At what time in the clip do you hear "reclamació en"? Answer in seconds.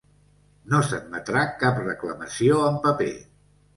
1.85-2.81